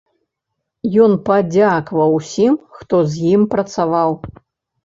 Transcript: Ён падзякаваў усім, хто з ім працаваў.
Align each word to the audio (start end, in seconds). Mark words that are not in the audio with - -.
Ён 1.07 1.11
падзякаваў 1.27 2.15
усім, 2.21 2.57
хто 2.81 3.05
з 3.15 3.33
ім 3.33 3.47
працаваў. 3.53 4.19